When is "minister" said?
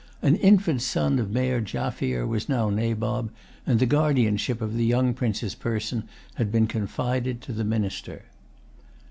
7.63-8.23